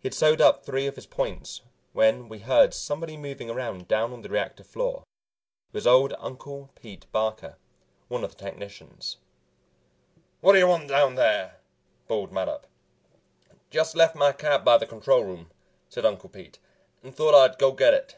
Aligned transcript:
He 0.00 0.08
had 0.08 0.14
sewed 0.14 0.40
up 0.40 0.64
three 0.64 0.88
of 0.88 0.96
his 0.96 1.06
points 1.06 1.60
when 1.92 2.28
we 2.28 2.40
heard 2.40 2.74
somebody 2.74 3.16
moving 3.16 3.48
around 3.48 3.86
down 3.86 4.12
on 4.12 4.20
the 4.22 4.28
reactor 4.28 4.64
floor. 4.64 5.04
It 5.68 5.74
was 5.74 5.86
old 5.86 6.12
Uncle 6.18 6.70
Pete 6.74 7.06
Barker, 7.12 7.56
one 8.08 8.24
of 8.24 8.36
the 8.36 8.44
technicians. 8.44 9.18
"What 10.40 10.56
you 10.58 10.66
want 10.66 10.88
down 10.88 11.14
there?" 11.14 11.60
bawled 12.08 12.32
Mattup. 12.32 12.64
"Just 13.70 13.94
left 13.94 14.16
my 14.16 14.32
cap 14.32 14.64
by 14.64 14.76
the 14.76 14.88
control 14.88 15.22
room," 15.22 15.52
said 15.88 16.04
Uncle 16.04 16.30
Pete, 16.30 16.58
"and 17.04 17.14
thought 17.14 17.32
I'd 17.40 17.56
go 17.56 17.70
get 17.70 17.94
it." 17.94 18.16